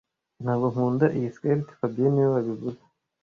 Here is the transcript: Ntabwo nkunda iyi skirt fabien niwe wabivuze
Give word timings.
Ntabwo 0.43 0.65
nkunda 0.73 1.05
iyi 1.17 1.29
skirt 1.35 1.67
fabien 1.79 2.11
niwe 2.13 2.29
wabivuze 2.35 2.81